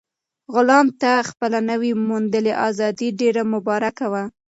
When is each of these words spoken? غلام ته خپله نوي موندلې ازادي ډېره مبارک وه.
غلام 0.53 0.87
ته 1.01 1.11
خپله 1.29 1.59
نوي 1.71 1.91
موندلې 2.07 2.53
ازادي 2.69 3.09
ډېره 3.19 3.41
مبارک 3.53 3.97
وه. 4.11 4.23